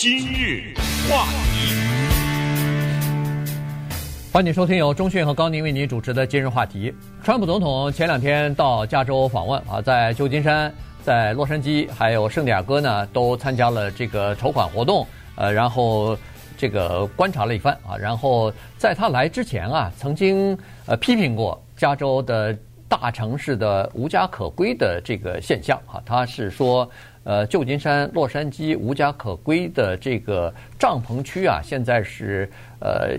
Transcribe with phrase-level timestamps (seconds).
[0.00, 0.72] 今日
[1.10, 1.74] 话题，
[4.32, 6.94] 欢迎收听由中讯和高宁为您主持的今日话题。
[7.24, 10.72] 川普总统前两天到加州访问啊，在旧金山、
[11.02, 15.04] 在洛杉矶还有圣地亚哥呢，都参加了这个筹款活动。
[15.34, 16.16] 呃，然后
[16.56, 20.56] 这个观察了一番啊，然后在他来之前啊，曾经
[20.86, 22.56] 呃批评过加州的
[22.88, 26.88] 大城市的无家可归的这个现象啊，他是说。
[27.28, 32.50] 呃，旧金山、洛杉矶无家可归的这个帐篷区啊，现在是
[32.80, 33.18] 呃，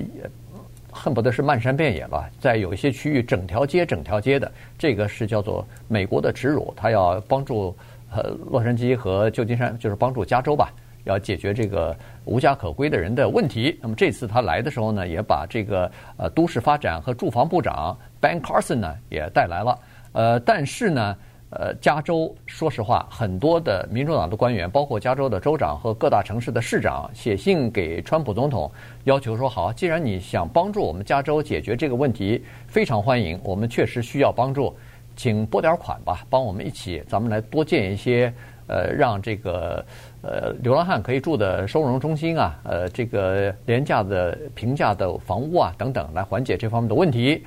[0.92, 2.28] 恨不得是漫山遍野了。
[2.40, 6.74] 在有一些区域，整条街、整条街的，这个是叫做美国的耻辱。
[6.76, 7.78] 他要帮助
[8.12, 11.96] 呃洛杉矶和旧金山，就是帮助加州吧，要解决这个
[12.26, 13.78] 无家可归的人的问题。
[13.80, 19.80] 那么这次他来的时候呢，也把这个呃都市发展和住房部长 Ben Carson 呢也带来了。
[20.14, 21.16] 呃，但是呢。
[21.52, 28.72] 呃，加州说实话，很多的民主党的官员，包括加州的州长和各大城市的市长，写信给川普总统，
[29.06, 34.76] 要求说：好，既然你想帮助我们加州解决这个问题，非常欢迎，我们确实需要帮助，
[35.16, 38.32] 请拨点款吧，帮我们一起，咱们来多建一些，
[38.68, 39.84] 呃，让这个
[40.22, 47.44] 呃流浪汉可以住的收容中心啊，呃，这个廉价的平价的房屋啊等等，来缓解这方面的问题。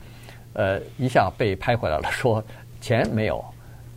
[0.55, 2.42] 呃，一下被拍回来了，说
[2.81, 3.44] 钱没有。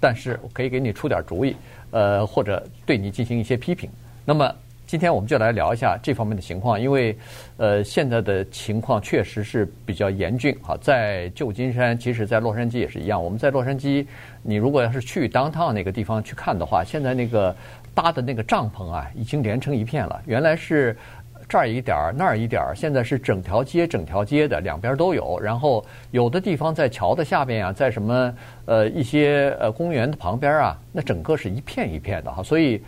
[0.05, 1.55] 但是我可以给你出点主意，
[1.89, 3.89] 呃，或者对你进行一些批评。
[4.23, 4.53] 那么
[4.85, 7.17] 今天我们就来聊一下这方面的情况，因为
[7.57, 10.77] 呃，现在的情况确实是比较严峻啊。
[10.79, 13.23] 在旧金山，其实在洛杉矶也是一样。
[13.23, 14.05] 我们在洛杉矶，
[14.43, 17.55] 你如果要是去 downtown 那个地方去看的话，现在那个
[17.95, 20.21] 搭的那个帐篷啊，已经连成一片了。
[20.27, 20.95] 原来是。
[21.47, 25.39] 这儿一点儿，那儿一点儿，现在是整条街、整条街的两边都有。
[25.39, 28.33] 然后有的地方在桥的下边啊，在什么
[28.65, 32.41] 呃一些呃公园的旁边啊，那整个是一片一片的哈。
[32.41, 32.81] 所以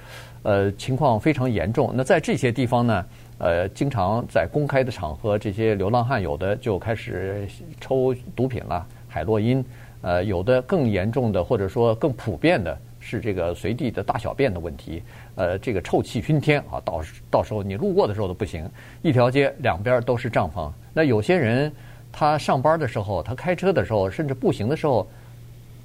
[0.44, 1.92] 呃情况非常严重。
[1.94, 3.06] 那在这些地方呢，
[3.38, 7.48] 呃经常在公开的场合，这些流浪汉有的就开始
[7.80, 9.64] 抽毒品了，海洛因。
[10.02, 15.02] 呃有的更严重的，或者说更普遍的是这个随地的大小便的问题。
[15.36, 17.02] 呃，这个臭气熏天啊，到
[17.32, 18.70] 到时候你路过的时候都不行，
[19.02, 20.70] 一条街两边都是帐篷。
[20.94, 21.72] 那有些人
[22.12, 25.08] 他上班的时候，他开车的时候，甚至步行的时候，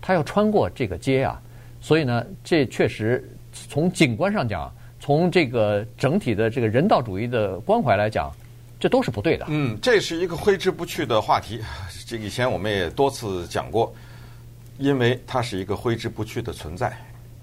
[0.00, 1.40] 他要穿过这个街啊。
[1.80, 8.32] 所以呢，这确实从景观上讲，从这个整体的这个人道主义的关怀来讲，
[8.80, 9.46] 这都是不对的。
[9.48, 11.60] 嗯，这是一个挥之不去的话题。
[12.06, 13.92] 这以前我们也多次讲过，
[14.78, 16.92] 因为它是一个挥之不去的存在，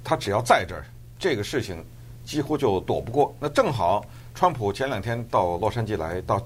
[0.03, 0.85] 它只要在这儿，
[1.17, 1.83] 这个事情。
[2.25, 3.33] 几乎就躲不过。
[3.39, 4.05] 那正好，
[4.35, 6.39] 川普前两天到洛杉矶来，到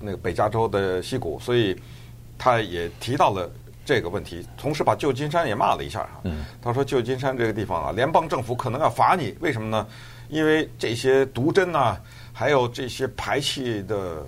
[0.00, 1.80] 那个北加州的西谷，所以
[2.36, 3.48] 他也提到了
[3.84, 6.00] 这个问题，同时把旧金山也骂了一下。
[6.00, 6.22] 哈，
[6.60, 9.86] 他说旧金山这个地方啊，联邦政府可能要罚你，为什么呢？
[10.28, 12.00] 因为这些毒针啊，
[12.32, 14.26] 还有这些排气的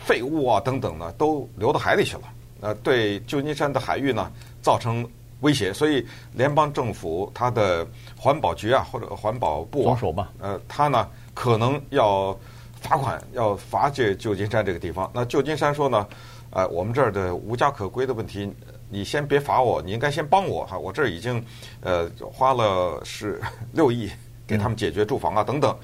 [0.00, 2.22] 废物啊等等呢，都流到海里去了。
[2.62, 4.28] 呃，对旧金山的海域呢，
[4.60, 5.08] 造成。
[5.40, 9.98] 威胁，所以联邦政府它的环保局啊，或者环保部啊，
[10.40, 12.36] 呃，他呢可能要
[12.80, 15.10] 罚款，要罚这旧金山这个地方。
[15.14, 16.06] 那旧金山说呢，
[16.50, 18.52] 呃，我们这儿的无家可归的问题，
[18.88, 20.76] 你先别罚我，你应该先帮我哈。
[20.76, 21.44] 我这儿已经
[21.82, 23.40] 呃花了是
[23.72, 24.10] 六亿
[24.46, 25.76] 给他们解决住房啊等等。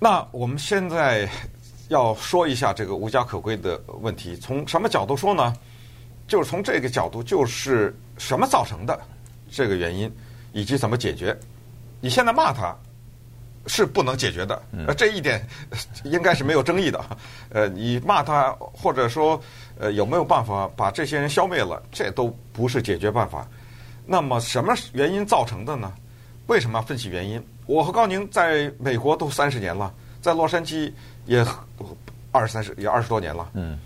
[0.00, 1.28] 那我们现在
[1.88, 5.54] 要说一下这个无家可归的问题，从什么角度说呢？
[6.28, 7.92] 就是从这个角度，就是。
[8.20, 9.00] 什么造成的
[9.48, 10.12] 这个原因，
[10.52, 11.38] 以及怎么解决？
[12.00, 12.76] 你现在骂他
[13.68, 15.40] 是不能解决的，呃，这一点
[16.02, 17.00] 应该是没有争议的。
[17.50, 19.40] 呃，你骂他，或者说
[19.78, 23.46] 呃有没有办法把这些人消灭了，这都不是解决办法。
[24.04, 25.92] 那么什么原因造成的呢？
[26.48, 27.40] 为什么要分析原因？
[27.66, 30.92] 我和高宁在美国都三十年了，在洛杉矶
[31.24, 31.46] 也
[32.32, 33.48] 二三十也二十多年了。
[33.54, 33.78] 嗯，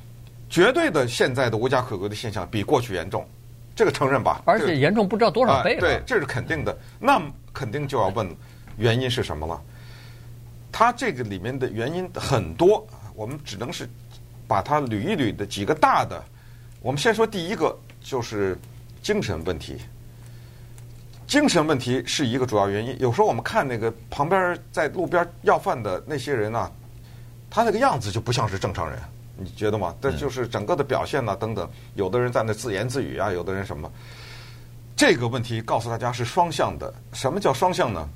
[0.53, 3.27] 绝对的，现在的无家可归的现象比过去严重。
[3.75, 5.81] 这个承认吧，而且严重不知道多少倍了。
[5.81, 6.77] 对，这是肯定的。
[7.01, 7.19] 那
[7.55, 8.29] 肯定就要问
[8.77, 9.59] 原因是什么了。
[10.71, 13.89] 它这个里面的原因很多，我们只能是
[14.47, 16.23] 把它捋一捋的几个大的。
[16.83, 18.59] 我们先说第一个，就是
[19.03, 19.79] 精神问题。
[21.27, 22.95] 精神问题是一个主要原因。
[23.01, 26.71] 有时候我们看那个旁边在路边要饭的那些人啊，
[27.49, 28.99] 他那个样子就不像是正常人。
[29.37, 29.95] 你觉得吗？
[30.01, 31.69] 这就是整个的表现呐，等等。
[31.95, 33.91] 有的人在那自言自语啊，有的人什么？
[34.95, 36.93] 这个问题告诉大家是双向的。
[37.13, 38.09] 什么叫双向呢？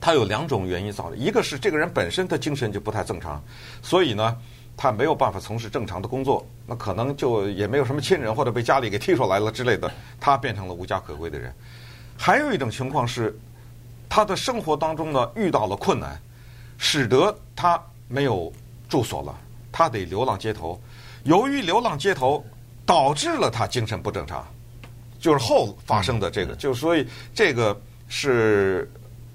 [0.00, 3.42] 它有两种原因造成，一个是这个人本身的精神就不太正常，
[3.82, 4.36] 所以呢，
[4.76, 9.90] 他没有办法从事正常的工作，那可能就也没有什么亲人或者被家里给踢出来了之类的，
[10.20, 11.52] 他变成了无家可归的人。
[12.16, 13.36] 还有一种情况是，
[14.08, 16.20] 他的生活当中呢遇到了困难。
[16.84, 18.52] 使得他没有
[18.88, 19.38] 住所了，
[19.72, 20.80] 他得流浪街头。
[21.24, 22.44] 由于流浪街头，
[22.84, 24.46] 导致了他精神不正常，
[25.18, 28.90] 就是后发生的这个，就所以这个是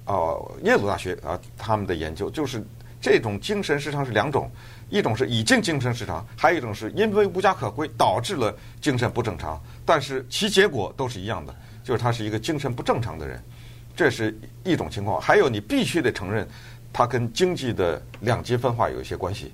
[0.06, 2.62] 呃耶鲁大学啊他们的研究，就是
[3.02, 4.52] 这种精神失常是两种，
[4.90, 11.56] 一种是已经精神失常，还有一种是因为无家可归导致了精神不正常，但是其结果都是一样的，
[11.86, 13.42] 就是他是一个精神不正常的人，
[13.96, 15.22] 这是一种情况。
[15.22, 16.46] 还有你必须得承认，
[16.92, 19.54] 他跟经济的两极分化有一些关系，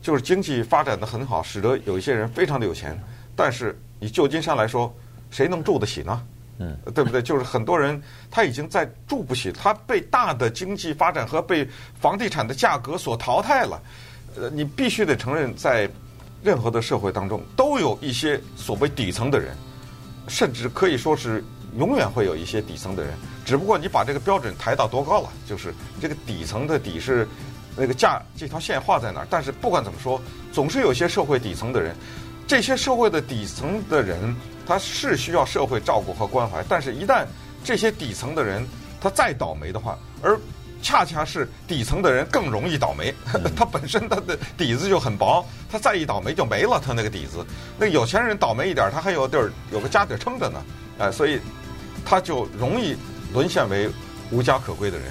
[0.00, 2.98] 就是经济发展的很好，使得有一些人非常的有钱。
[3.34, 4.94] 但是以旧金山来说，
[5.30, 6.22] 谁能住得起呢？
[6.58, 7.20] 嗯，对不对？
[7.20, 11.68] 就是很多人他已经在住不起，他被大的经济发展和被
[12.00, 13.82] 房地产的价格所淘汰了。
[14.36, 15.86] 呃，你必须得承认，在
[16.42, 19.54] 任何的社会当中，都有一些所谓底层的人，
[20.28, 21.44] 甚至可以说是
[21.76, 23.12] 永远会有一些底层的人。
[23.44, 27.28] 只不过你把这个标准抬到多高了，就是这个底层的底是
[27.76, 29.26] 那个价这条线画在哪儿？
[29.28, 30.20] 但是不管怎么说，
[30.52, 31.94] 总是有些社会底层的人。
[32.48, 34.34] 这些社会的底层的人，
[34.64, 37.26] 他是需要社会照顾和关怀，但是，一旦
[37.64, 38.64] 这些底层的人
[39.00, 40.38] 他再倒霉的话，而
[40.80, 43.12] 恰恰是底层的人更容易倒霉，
[43.56, 47.44] 他本身他的底子就很薄，他再一倒霉就没了，他那个底子。
[47.76, 50.62] 那有钱人倒霉一点，他还有地儿有个家底撑着呢，
[51.00, 51.40] 哎，所以
[52.04, 52.96] 他就容易
[53.32, 53.90] 沦陷为
[54.30, 55.08] 无家可归的人。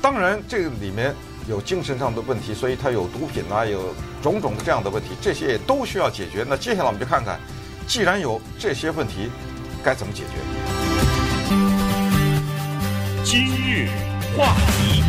[0.00, 1.14] 当然，这个里面。
[1.50, 3.92] 有精神上的问题，所以他有毒品啊，有
[4.22, 6.46] 种种的这样的问题，这些也都需要解决。
[6.48, 7.40] 那接下来我们就看看，
[7.88, 9.28] 既然有这些问题，
[9.82, 10.38] 该怎么解决？
[13.24, 13.88] 今日
[14.38, 15.02] 话题，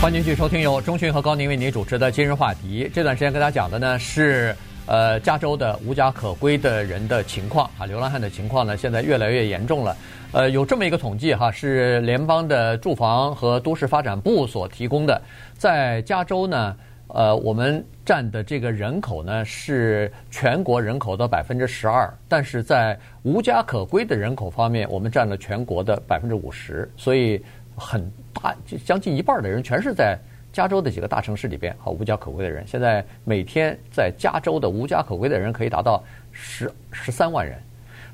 [0.00, 2.90] 欢迎继续收听由中讯和高宁为您主持的今日话题。
[2.94, 4.56] 这段时间跟大家讲的呢是
[4.90, 9.96] 呃加州的无家可归的人的情况啊，流浪汉的情况呢现在越来越严重了。
[10.32, 15.22] 呃，有这么一个统计哈，是联邦的住房和都市发展部所提供的。
[15.56, 16.76] 在加州呢，
[17.06, 27.40] 呃，我们占的这个人口呢是全国人口的百分之十二，但是在无家可归的人口方面，我们占了全国的百分之五十，所以
[27.76, 30.18] 很大，就将近一半的人全是在
[30.52, 32.66] 加州的几个大城市里边好无家可归的人。
[32.66, 36.02] 现在每天在加州的无家可归的人可以达到
[36.32, 37.58] 十十三万人。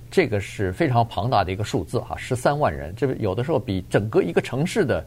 [0.09, 5.05] 这个是非常庞大的一个数字哈，十三万人，这有的时候比整个一个城市的，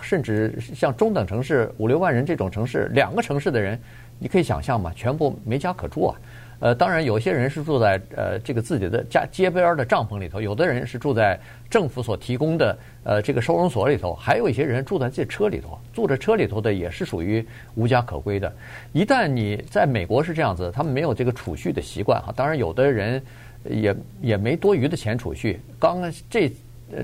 [0.00, 3.80] 甚至像中等城市五六万人这种城市，两个城市的人，
[4.18, 4.92] 你可以想象吗？
[4.96, 6.18] 全部没家可住啊。
[6.62, 11.38] 呃，当然有些人是住在呃这个自己的家街边的帐篷里头，有的人是住在
[11.68, 17.44] 政府所提供的呃这个收容所里头，还有一些人住在这车里头，住在车里头的也是属于
[17.74, 18.50] 无家可归的。
[18.92, 22.32] 一旦你在美国是这样子，他们没有这个储蓄的习惯哈。
[22.36, 23.20] 当然有的人。
[23.70, 26.52] 也也没多余的钱储蓄，刚这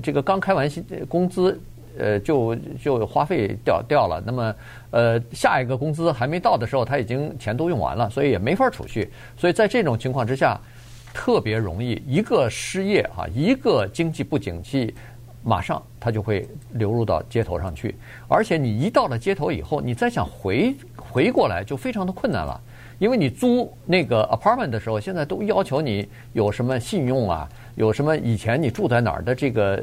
[0.03, 1.57] 这个刚开完薪工资，
[1.99, 4.23] 呃，就就花费掉掉了。
[4.25, 4.55] 那么，
[4.91, 9.11] 呃，下一个工资还没到的时候，他已经钱都用完了，所以也没法储蓄。
[9.37, 10.59] 所以在这种情况之下，
[11.13, 14.93] 特别容易一个失业啊，一个经济不景气，
[15.43, 17.95] 马上他就会流入到街头上去。
[18.27, 22.59] 而且你一到了街头以后，你再想回回过来就非常的困难了。
[22.99, 29.81] 因为你租那个 apartment 的时候，现在都要求你有什么信用啊，有什么以前你住在哪儿的这个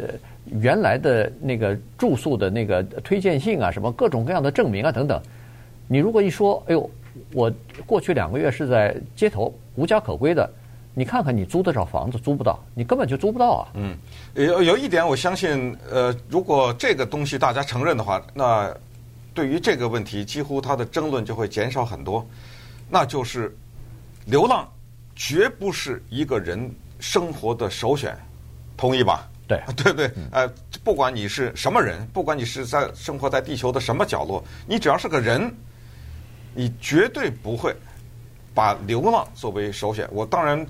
[0.61, 5.21] 原来的那个住宿的那个推荐信啊，什么各种各样的证明啊等等。
[5.89, 6.91] 你如果一说，哎呦，
[7.33, 7.53] 我
[7.87, 10.49] 过去两个月是在街头无家可归的，
[10.95, 13.69] 你看看你租得着房子租不到，你根本就租不到啊。
[13.75, 13.97] 嗯，
[14.35, 18.75] 有有一点我相信，呃，如果这个东西大家承认的话，那
[19.35, 22.27] 对于这个问题，几乎它的争论就会减少很多。
[22.89, 23.55] 那就是，
[24.25, 24.67] 流浪
[25.15, 28.17] 绝不是一个人生活的首选，
[28.77, 29.29] 同意吧？
[29.47, 30.11] 对，对不对？
[30.33, 30.49] 呃，
[30.83, 35.53] 不管你是什么人，不管你是在生活在地球的什么角落，你只要是个人，
[36.55, 37.75] 你绝对不会
[38.55, 40.09] 把流浪作为首选。
[40.11, 40.67] 我当然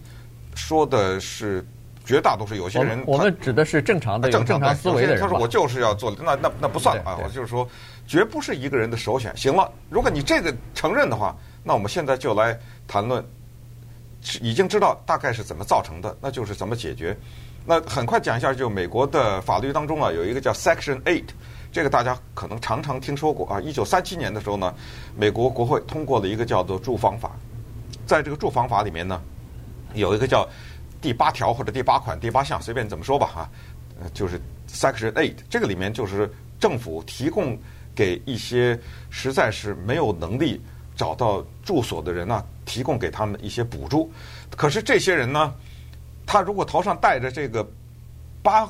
[0.54, 1.64] 说的是
[2.04, 5.20] 绝大多数，有些人我，我们指的是正常的、正常思维的人。
[5.20, 7.18] 他说我就是要做，那那那不算啊！
[7.22, 7.68] 我就是说，
[8.06, 9.36] 绝不是一个人的首选。
[9.36, 11.36] 行了，如果你这个承认的话。
[11.68, 12.56] 那我们现在就来
[12.86, 13.24] 谈论，
[14.40, 17.18] 已经知道大概是怎么造成的，那就是怎么解决。
[17.68, 21.24] 那很快讲一下，就美国的法律当中啊，有一个叫 Section Eight，
[21.72, 23.60] 这个大家可能常常听说过啊。
[23.60, 24.72] 一九三七年的时候呢，
[25.16, 27.32] 美国国会通过了一个叫做住房法，
[28.06, 29.20] 在这个住房法里面呢，
[29.94, 30.48] 有一个叫
[31.00, 33.50] 第八条或者第八款第八项，随便怎么说吧哈，
[34.14, 37.58] 就是 Section Eight，这个里面就是政府提供
[37.96, 38.78] 给一些
[39.10, 40.60] 实在是没有能力。
[40.96, 44.10] 找到住所的人呢，提供给他们一些补助。
[44.56, 45.52] 可是这些人呢，
[46.26, 47.66] 他如果头上戴着这个
[48.42, 48.68] 八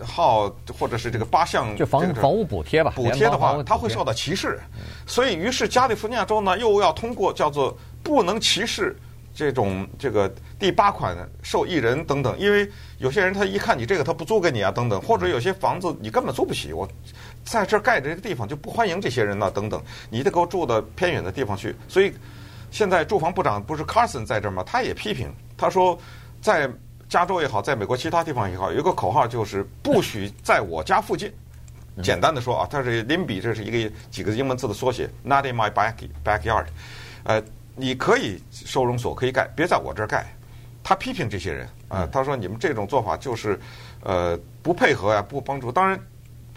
[0.00, 4.60] 号或者是这个八项就房房屋补贴吧，补贴的话，他会受到歧视。
[5.06, 8.94] 所以，于是加利福尼亚州呢，又要通过叫做不能歧视
[9.34, 16.86] 这种这个第八款受益人等等，因为有些人他一看你这个他不租给你啊等等，或者有些房子你根本租不起，我
[17.44, 21.74] 在这儿盖着这个地方就不欢迎这些人呢等等，你得给我住到偏远的地方去。
[21.88, 22.12] 所以
[22.70, 24.62] 现在住房部长不是 Carson 在这儿吗？
[24.66, 25.98] 他也批评，他说
[26.40, 26.70] 在。
[27.08, 31.32] 加州也好，在美国其他地方也好，有一个口号就是不许在我家附近。
[32.02, 36.66] 简单的说啊，它是 NIMBY，这是一个几个英文字的缩写，Not in my back backyard。
[37.22, 37.40] 呃，
[37.76, 40.26] 你可以收容所可以盖，别在我这儿盖。
[40.82, 43.56] 他批评这些人啊，他说你们这种做法就是
[44.02, 45.70] 呃不配合呀，不帮助。
[45.70, 45.96] 当然，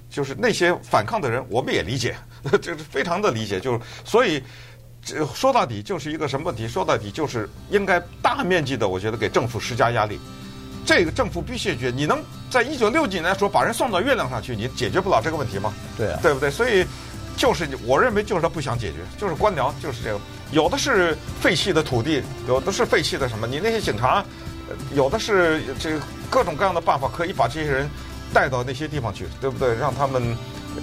[0.10, 2.16] 就是那些反抗的人，我们也理解，
[2.60, 3.60] 这是非常的理解。
[3.60, 4.42] 就是所以。
[5.02, 6.68] 这说到底就是一个什么问题？
[6.68, 10.20] 说到底就是应该大面积的，我觉得给政府施加压力。
[10.86, 11.92] 这个政府必须解决。
[11.96, 15.74] 你能在一九六几年说把人送到月亮上去，你解决不了这个问题吗？
[15.98, 16.50] 对啊，对不对？
[16.50, 16.86] 所以
[17.38, 20.20] 就是我认为就是他不想解决，就是官僚就是这个。
[20.52, 23.46] 有的是废弃的土地，有的是废弃的什么？
[23.46, 24.24] 你那些警察，
[24.96, 27.90] 有的是这各种各样的办法可以把这些人
[28.34, 29.76] 带到那些地方去，对不对？
[29.76, 30.36] 让他们。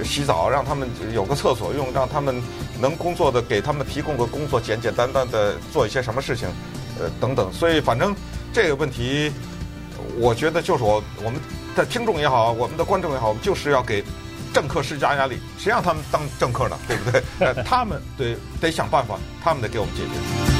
[0.05, 2.41] 洗澡，让他们有个厕所用，让他们
[2.81, 6.49] 能工作的，给他们提供个工作，简简单单的做一些什么事情，
[6.99, 7.53] 呃，等等。
[7.53, 8.15] 所以，反正
[8.53, 9.33] 这个问题，
[10.19, 11.41] 我觉得就是我我们
[11.75, 14.03] 的听众也好，我们的观众也好，我们就是要给
[14.53, 16.79] 政客施加压力，谁让他们当政客呢？
[16.89, 17.23] 对不对？
[17.41, 20.56] 呃， 他们得得想办法，他们得给我们解决。